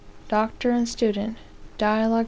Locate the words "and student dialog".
0.71-2.19